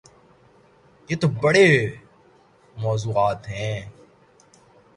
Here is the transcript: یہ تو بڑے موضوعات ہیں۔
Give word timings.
یہ 1.09 1.15
تو 1.21 1.27
بڑے 1.41 1.67
موضوعات 2.77 3.49
ہیں۔ 3.49 3.75